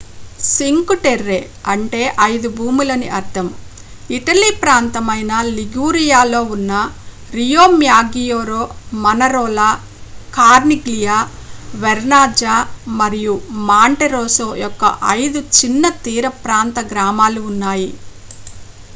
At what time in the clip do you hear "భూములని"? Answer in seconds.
2.55-3.09